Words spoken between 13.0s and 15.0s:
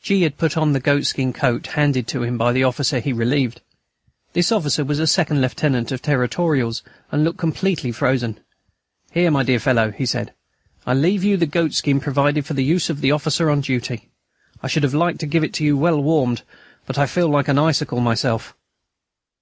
the officer on duty. I should have